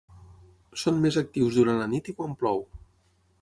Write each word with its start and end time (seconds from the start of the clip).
Són 0.83 0.97
més 1.03 1.19
actius 1.21 1.59
durant 1.59 1.77
la 1.83 1.87
nit 1.93 2.11
i 2.15 2.17
quan 2.23 2.35
plou. 2.41 2.65